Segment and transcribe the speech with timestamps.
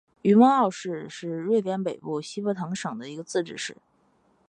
[0.23, 3.77] 于默奥市是瑞典北部西博滕省的一个自治市。